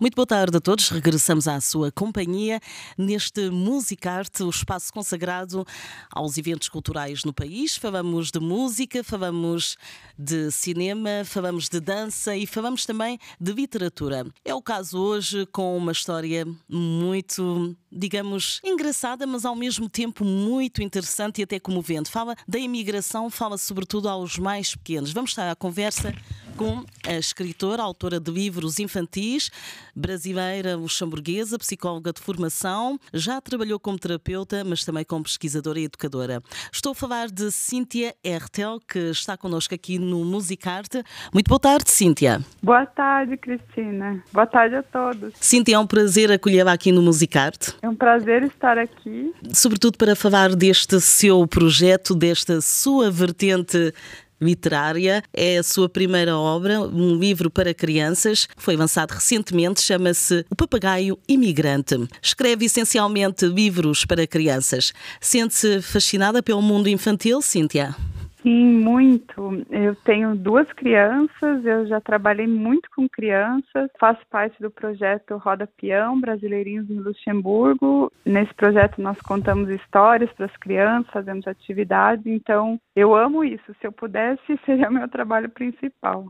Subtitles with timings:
[0.00, 0.88] Muito boa tarde a todos.
[0.88, 2.58] Regressamos à sua companhia
[2.96, 5.62] neste Musicarte, o espaço consagrado
[6.10, 7.76] aos eventos culturais no país.
[7.76, 9.76] Falamos de música, falamos
[10.18, 14.26] de cinema, falamos de dança e falamos também de literatura.
[14.42, 20.82] É o caso hoje com uma história muito, digamos, engraçada, mas ao mesmo tempo muito
[20.82, 22.10] interessante e até comovente.
[22.10, 25.12] Fala da imigração, fala sobretudo aos mais pequenos.
[25.12, 26.14] Vamos estar à conversa
[26.60, 29.50] com a escritora, autora de livros infantis,
[29.96, 36.42] brasileira luxemburguesa, psicóloga de formação, já trabalhou como terapeuta, mas também como pesquisadora e educadora.
[36.70, 41.02] Estou a falar de Cíntia Ertel, que está connosco aqui no Musicarte.
[41.32, 42.42] Muito boa tarde, Cíntia.
[42.62, 44.22] Boa tarde, Cristina.
[44.30, 45.32] Boa tarde a todos.
[45.40, 47.74] Cíntia, é um prazer acolhê-la aqui no Musicarte.
[47.80, 49.32] É um prazer estar aqui.
[49.54, 53.94] Sobretudo para falar deste seu projeto, desta sua vertente
[54.40, 55.22] literária.
[55.32, 61.18] É a sua primeira obra, um livro para crianças, foi lançado recentemente, chama-se O Papagaio
[61.28, 61.96] Imigrante.
[62.22, 64.92] Escreve essencialmente livros para crianças.
[65.20, 67.94] Sente-se fascinada pelo mundo infantil, Cíntia?
[68.42, 69.64] Sim, muito.
[69.70, 75.66] Eu tenho duas crianças, eu já trabalhei muito com crianças, faço parte do projeto Roda
[75.66, 78.10] Peão Brasileirinhos em Luxemburgo.
[78.24, 83.74] Nesse projeto nós contamos histórias para as crianças, fazemos atividades, então eu amo isso.
[83.80, 86.26] Se eu pudesse, seria meu trabalho principal.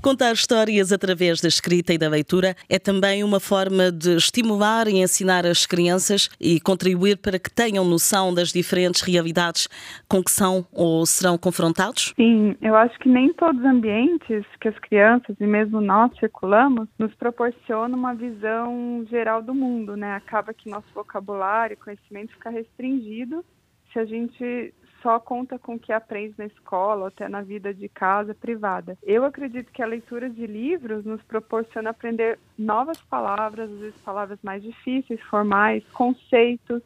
[0.00, 5.02] Contar histórias através da escrita e da leitura é também uma forma de estimular e
[5.02, 9.68] ensinar as crianças e contribuir para que tenham noção das diferentes realidades
[10.08, 12.14] com que são ou serão confrontados?
[12.14, 16.88] Sim, eu acho que nem todos os ambientes que as crianças e mesmo nós circulamos
[16.96, 20.14] nos proporcionam uma visão geral do mundo, né?
[20.14, 23.44] Acaba que nosso vocabulário conhecimento fica restringido
[23.92, 24.72] se a gente
[25.02, 28.96] só conta com o que aprende na escola até na vida de casa privada.
[29.02, 34.38] Eu acredito que a leitura de livros nos proporciona aprender novas palavras, às vezes palavras
[34.42, 36.82] mais difíceis, formais, conceitos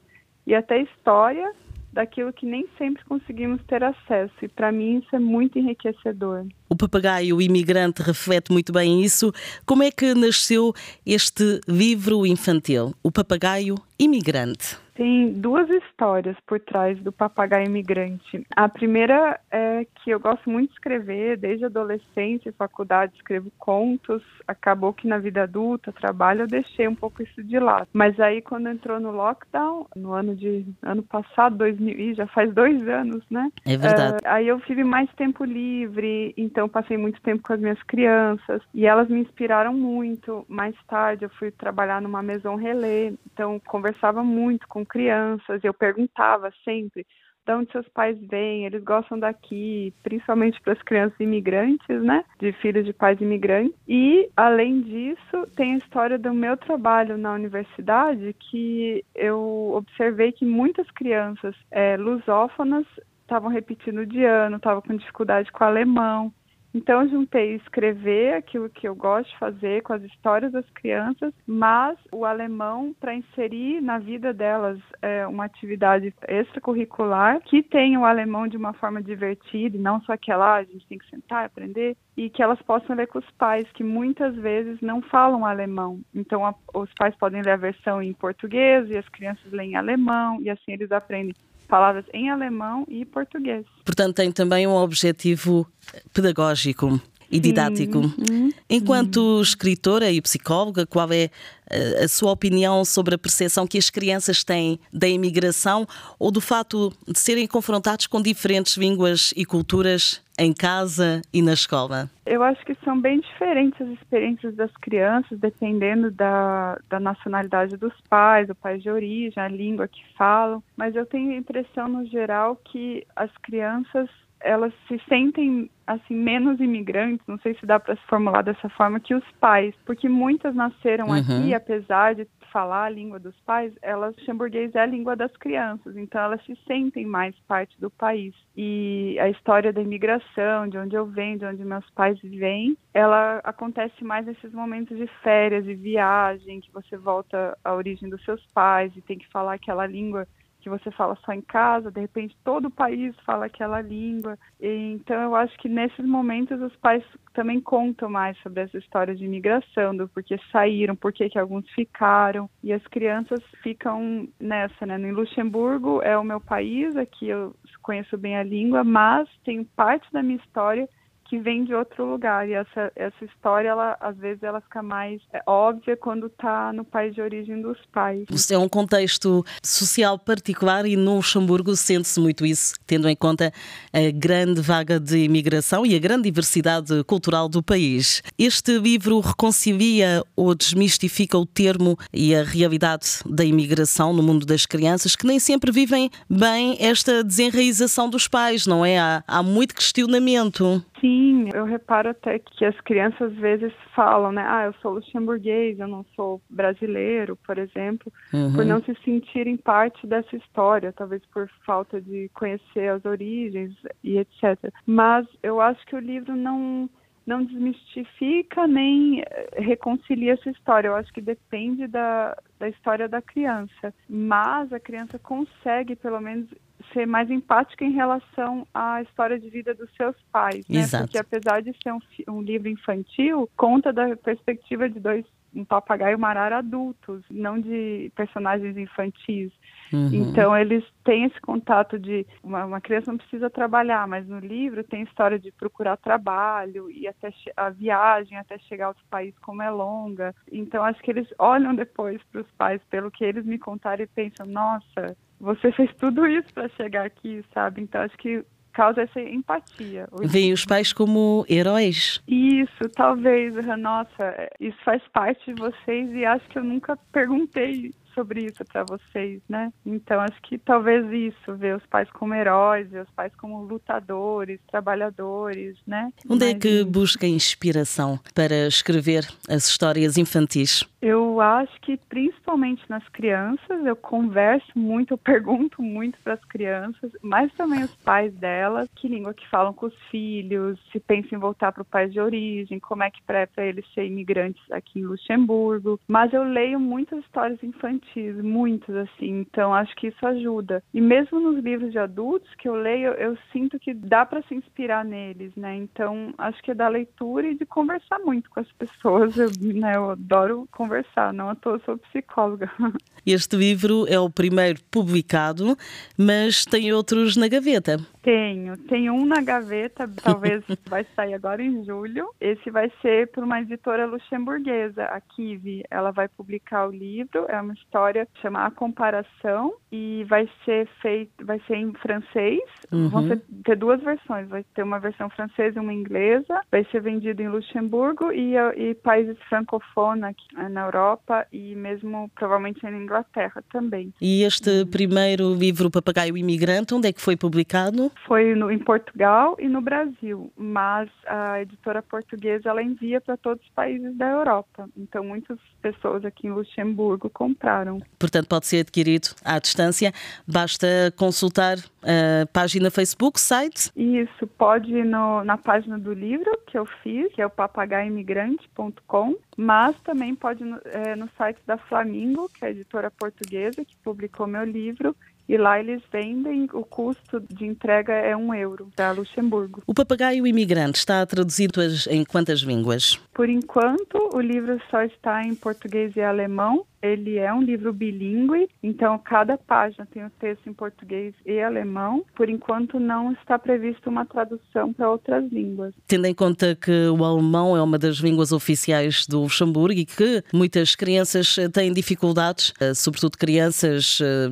[0.46, 1.52] e até história
[1.92, 4.32] daquilo que nem sempre conseguimos ter acesso.
[4.40, 6.46] E para mim isso é muito enriquecedor.
[6.68, 9.30] O papagaio imigrante reflete muito bem isso.
[9.66, 10.72] Como é que nasceu
[11.04, 14.81] este livro infantil, O Papagaio Imigrante?
[14.94, 18.46] Tem duas histórias por trás do papagaio imigrante.
[18.54, 24.22] A primeira é que eu gosto muito de escrever, desde adolescência e faculdade escrevo contos.
[24.46, 27.88] Acabou que na vida adulta, trabalho, eu deixei um pouco isso de lado.
[27.92, 32.86] Mas aí quando entrou no lockdown, no ano de ano passado, 2000, já faz dois
[32.86, 33.50] anos, né?
[33.64, 34.16] É verdade.
[34.16, 38.62] Uh, aí eu tive mais tempo livre, então passei muito tempo com as minhas crianças
[38.74, 40.44] e elas me inspiraram muito.
[40.48, 46.52] Mais tarde eu fui trabalhar numa maison relé, então conversava muito com crianças, eu perguntava
[46.64, 47.06] sempre
[47.44, 52.24] de onde seus pais vêm, eles gostam daqui, principalmente para as crianças imigrantes, né?
[52.38, 53.74] De filhos de pais imigrantes.
[53.88, 60.44] E, além disso, tem a história do meu trabalho na universidade, que eu observei que
[60.44, 62.86] muitas crianças é, lusófonas
[63.22, 66.32] estavam repetindo de ano, estavam com dificuldade com alemão.
[66.74, 71.98] Então, juntei escrever aquilo que eu gosto de fazer com as histórias das crianças, mas
[72.10, 78.48] o alemão para inserir na vida delas é, uma atividade extracurricular que tenha o alemão
[78.48, 81.46] de uma forma divertida e não só aquela, ah, a gente tem que sentar e
[81.46, 86.00] aprender, e que elas possam ler com os pais, que muitas vezes não falam alemão.
[86.14, 90.40] Então, a, os pais podem ler a versão em português e as crianças leem alemão,
[90.40, 91.34] e assim eles aprendem
[91.72, 93.64] palavras em alemão e português.
[93.82, 95.66] Portanto, tem também um objetivo
[96.12, 97.00] pedagógico
[97.32, 97.98] e didático.
[97.98, 98.50] Uhum.
[98.68, 101.30] Enquanto escritora e psicóloga, qual é
[101.70, 105.86] eh, a sua opinião sobre a percepção que as crianças têm da imigração
[106.18, 111.54] ou do fato de serem confrontados com diferentes línguas e culturas em casa e na
[111.54, 112.10] escola?
[112.26, 117.94] Eu acho que são bem diferentes as experiências das crianças, dependendo da, da nacionalidade dos
[118.08, 120.62] pais, do país de origem, a língua que falam.
[120.76, 124.08] Mas eu tenho a impressão, no geral, que as crianças
[124.42, 129.00] elas se sentem assim menos imigrantes, não sei se dá para se formular dessa forma
[129.00, 131.14] que os pais, porque muitas nasceram uhum.
[131.14, 135.96] aqui, apesar de falar a língua dos pais, elas luxemburguês é a língua das crianças,
[135.96, 138.34] então elas se sentem mais parte do país.
[138.54, 143.40] E a história da imigração, de onde eu venho, de onde meus pais vêm, ela
[143.42, 148.44] acontece mais nesses momentos de férias, de viagem, que você volta à origem dos seus
[148.54, 150.28] pais e tem que falar aquela língua
[150.62, 154.38] que você fala só em casa, de repente todo o país fala aquela língua.
[154.60, 157.04] E, então eu acho que nesses momentos os pais
[157.34, 162.48] também contam mais sobre essa história de imigração, do porquê saíram, porquê que alguns ficaram.
[162.62, 164.96] E as crianças ficam nessa, né?
[164.96, 170.10] No Luxemburgo é o meu país, aqui eu conheço bem a língua, mas tem parte
[170.12, 170.88] da minha história
[171.32, 172.46] que vem de outro lugar.
[172.46, 176.84] E essa, essa história, ela, às vezes, ela fica mais é, óbvia quando está no
[176.84, 178.26] país de origem dos pais.
[178.30, 183.50] Isso é um contexto social particular e no Luxemburgo sente-se muito isso, tendo em conta
[183.94, 188.22] a grande vaga de imigração e a grande diversidade cultural do país.
[188.38, 194.66] Este livro reconcilia ou desmistifica o termo e a realidade da imigração no mundo das
[194.66, 198.98] crianças, que nem sempre vivem bem esta desenraização dos pais, não é?
[198.98, 200.84] Há, há muito questionamento.
[201.02, 204.44] Sim, eu reparo até que as crianças às vezes falam, né?
[204.46, 208.52] Ah, eu sou luxemburguês, eu não sou brasileiro, por exemplo, uhum.
[208.54, 214.16] por não se sentirem parte dessa história, talvez por falta de conhecer as origens e
[214.16, 214.72] etc.
[214.86, 216.88] Mas eu acho que o livro não
[217.26, 220.88] não desmistifica nem eh, reconcilia essa história.
[220.88, 223.94] Eu acho que depende da, da história da criança.
[224.08, 226.48] Mas a criança consegue, pelo menos,
[226.92, 230.80] ser mais empática em relação à história de vida dos seus pais, né?
[230.80, 231.04] Exato.
[231.04, 235.24] Porque apesar de ser um, um livro infantil, conta da perspectiva de dois
[235.54, 239.52] um papagaio uma arara adultos, não de personagens infantis.
[239.92, 240.08] Uhum.
[240.12, 244.82] Então eles têm esse contato de uma, uma, criança não precisa trabalhar, mas no livro
[244.82, 249.70] tem história de procurar trabalho e até a viagem até chegar aos países como é
[249.70, 250.34] longa.
[250.50, 254.06] Então acho que eles olham depois para os pais pelo que eles me contaram e
[254.06, 257.82] pensam, nossa, você fez tudo isso para chegar aqui, sabe?
[257.82, 260.08] Então acho que causa essa empatia.
[260.22, 262.22] Veem os pais como heróis.
[262.26, 263.54] Isso, talvez.
[263.76, 268.84] Nossa, isso faz parte de vocês e acho que eu nunca perguntei sobre isso para
[268.84, 269.72] vocês, né?
[269.84, 274.60] Então acho que talvez isso, ver os pais como heróis, ver os pais como lutadores,
[274.70, 276.12] trabalhadores, né?
[276.28, 280.84] Onde é Mas, é que busca inspiração para escrever as histórias infantis?
[281.00, 287.10] Eu acho que principalmente nas crianças, eu converso muito, eu pergunto muito para as crianças,
[287.20, 291.40] mas também os pais delas, que língua que falam com os filhos, se pensam em
[291.40, 295.00] voltar para o país de origem, como é que é para eles ser imigrantes aqui
[295.00, 295.98] em Luxemburgo.
[296.06, 300.82] Mas eu leio muitas histórias infantis infantis, muitos assim, então acho que isso ajuda.
[300.92, 304.54] E mesmo nos livros de adultos que eu leio, eu sinto que dá para se
[304.54, 305.76] inspirar neles, né?
[305.76, 309.36] Então acho que é da leitura e de conversar muito com as pessoas.
[309.36, 312.70] Eu, né, eu adoro conversar, não à toa sou psicóloga.
[313.24, 315.76] Este livro é o primeiro publicado,
[316.18, 317.98] mas tem outros na gaveta.
[318.20, 322.28] Tenho, tenho um na gaveta, talvez vai sair agora em julho.
[322.40, 325.84] Esse vai ser por uma editora luxemburguesa, a Kiwi.
[325.88, 331.44] Ela vai publicar o livro, é uma história chama A Comparação e vai ser feito,
[331.44, 332.60] vai ser em francês.
[332.90, 333.08] Uhum.
[333.10, 336.62] Vão ser, ter duas versões, vai ter uma versão francesa e uma inglesa.
[336.70, 340.34] Vai ser vendido em Luxemburgo e, e países francófonos
[340.70, 344.12] na Europa e mesmo provavelmente na Inglaterra também.
[344.20, 348.10] E este primeiro livro Papagaio Imigrante, onde é que foi publicado?
[348.26, 353.62] Foi no, em Portugal e no Brasil, mas a editora portuguesa ela envia para todos
[353.62, 354.88] os países da Europa.
[354.96, 357.81] Então muitas pessoas aqui em Luxemburgo compraram.
[358.18, 360.12] Portanto, pode ser adquirido à distância.
[360.46, 363.90] Basta consultar a página Facebook, site?
[363.96, 369.36] Isso, pode ir no, na página do livro que eu fiz, que é o papagaimigrante.com,
[369.56, 373.96] mas também pode no, é, no site da Flamingo, que é a editora portuguesa que
[373.98, 375.14] publicou meu livro,
[375.48, 379.82] e lá eles vendem, o custo de entrega é um euro para Luxemburgo.
[379.86, 383.20] O Papagaio Imigrante está traduzido em quantas línguas?
[383.34, 386.84] Por enquanto, o livro só está em português e alemão.
[387.02, 392.24] Ele é um livro bilíngue, então cada página tem o texto em português e alemão.
[392.36, 395.92] Por enquanto, não está prevista uma tradução para outras línguas.
[396.06, 400.44] Tendo em conta que o alemão é uma das línguas oficiais do Luxemburgo e que
[400.54, 404.48] muitas crianças têm dificuldades, eh, sobretudo crianças eh,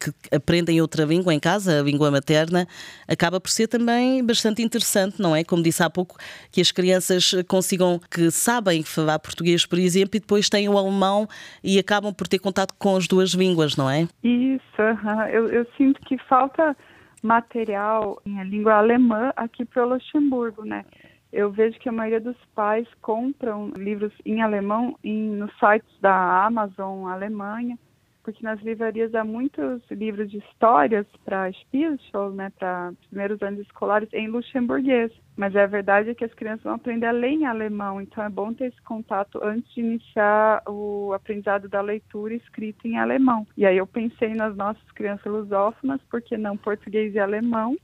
[0.00, 2.66] que aprendem outra língua em casa, a língua materna,
[3.06, 5.44] acaba por ser também bastante interessante, não é?
[5.44, 6.16] Como disse há pouco,
[6.50, 11.28] que as crianças consigam, que sabem falar português, por exemplo, e depois têm o alemão
[11.62, 14.08] e acabam por ter contato com as duas línguas, não é?
[14.24, 14.82] Isso,
[15.30, 16.76] eu, eu sinto que falta
[17.22, 20.84] material em língua alemã aqui para o Luxemburgo, né?
[21.32, 26.44] Eu vejo que a maioria dos pais compram livros em alemão em, nos sites da
[26.46, 27.78] Amazon Alemanha
[28.22, 34.08] porque nas livrarias há muitos livros de histórias para Spielschule, né, para primeiros anos escolares,
[34.12, 35.12] em luxemburguês.
[35.36, 38.28] Mas a verdade é que as crianças vão aprender a ler em alemão, então é
[38.28, 43.46] bom ter esse contato antes de iniciar o aprendizado da leitura escrita em alemão.
[43.56, 47.76] E aí eu pensei nas nossas crianças lusófonas, porque não português e alemão,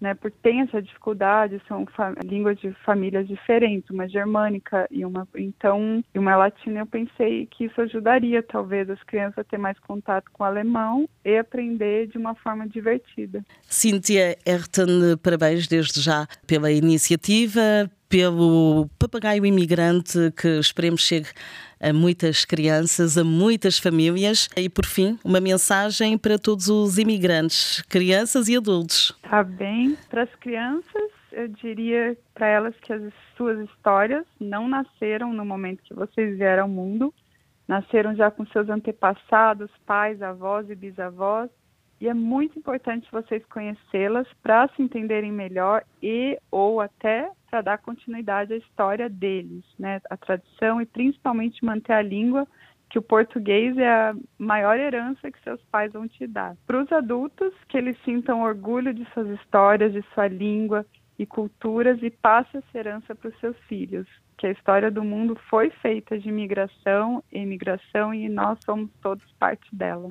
[0.00, 1.86] né, porque tem essa dificuldade, são
[2.24, 6.80] línguas de famílias diferentes, uma germânica e uma então e uma latina.
[6.80, 11.08] Eu pensei que isso ajudaria talvez as crianças a ter mais contato com o alemão
[11.24, 13.44] e aprender de uma forma divertida.
[13.62, 21.28] Cíntia Erten, parabéns desde já pela iniciativa, pelo papagaio imigrante que esperemos chegue
[21.80, 24.48] a muitas crianças, a muitas famílias.
[24.56, 29.16] E, por fim, uma mensagem para todos os imigrantes, crianças e adultos.
[29.22, 29.96] Tá bem.
[30.10, 35.82] Para as crianças, eu diria para elas que as suas histórias não nasceram no momento
[35.84, 37.14] que vocês vieram ao mundo,
[37.68, 41.48] nasceram já com seus antepassados, pais, avós e bisavós,
[42.00, 47.78] e é muito importante vocês conhecê-las para se entenderem melhor e ou até para dar
[47.78, 50.00] continuidade à história deles, né?
[50.08, 52.46] A tradição e principalmente manter a língua,
[52.88, 56.56] que o português é a maior herança que seus pais vão te dar.
[56.66, 60.84] Para os adultos, que eles sintam orgulho de suas histórias, de sua língua
[61.18, 64.08] e culturas e passe essa herança para os seus filhos.
[64.36, 69.68] Que a história do mundo foi feita de migração, imigração e nós somos todos parte
[69.74, 70.10] dela.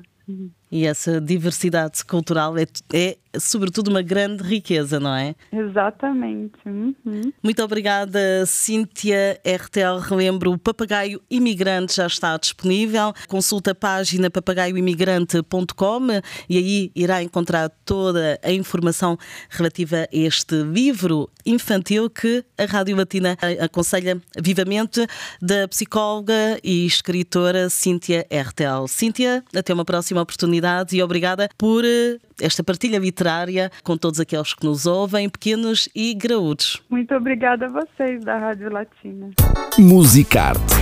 [0.70, 5.34] E essa diversidade cultural é, é, sobretudo, uma grande riqueza, não é?
[5.52, 6.54] Exatamente.
[6.64, 7.32] Uhum.
[7.42, 9.98] Muito obrigada, Cíntia RTL.
[10.00, 13.12] Relembro, o Papagaio Imigrante já está disponível.
[13.26, 16.00] Consulta a página papagaioimigrante.com
[16.48, 22.94] e aí irá encontrar toda a informação relativa a este livro infantil que a Rádio
[22.94, 25.04] Latina aconselha vivamente
[25.42, 28.86] da psicóloga e escritora Cíntia RTL.
[28.86, 30.59] Cíntia, até uma próxima oportunidade
[30.92, 36.14] e obrigada por eh, esta partilha literária com todos aqueles que nos ouvem, pequenos e
[36.14, 36.82] graúdos.
[36.88, 39.30] Muito obrigada a vocês da Rádio Latina.
[39.78, 40.74] Musicarte